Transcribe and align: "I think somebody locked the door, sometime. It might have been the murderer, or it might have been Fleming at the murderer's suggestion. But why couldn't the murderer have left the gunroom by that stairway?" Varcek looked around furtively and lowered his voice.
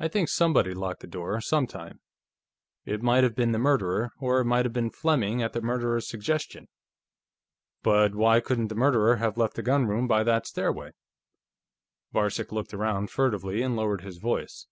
"I 0.00 0.08
think 0.08 0.28
somebody 0.28 0.74
locked 0.74 0.98
the 0.98 1.06
door, 1.06 1.40
sometime. 1.40 2.00
It 2.84 3.02
might 3.04 3.22
have 3.22 3.36
been 3.36 3.52
the 3.52 3.56
murderer, 3.60 4.10
or 4.18 4.40
it 4.40 4.46
might 4.46 4.64
have 4.66 4.72
been 4.72 4.90
Fleming 4.90 5.44
at 5.44 5.52
the 5.52 5.60
murderer's 5.60 6.08
suggestion. 6.08 6.66
But 7.84 8.16
why 8.16 8.40
couldn't 8.40 8.66
the 8.66 8.74
murderer 8.74 9.14
have 9.18 9.38
left 9.38 9.54
the 9.54 9.62
gunroom 9.62 10.08
by 10.08 10.24
that 10.24 10.44
stairway?" 10.48 10.90
Varcek 12.12 12.50
looked 12.50 12.74
around 12.74 13.12
furtively 13.12 13.62
and 13.62 13.76
lowered 13.76 14.00
his 14.00 14.18
voice. 14.18 14.66